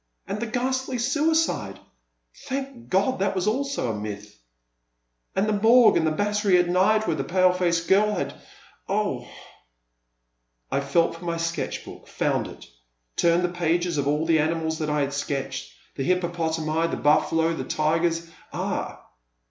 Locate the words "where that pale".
7.05-7.53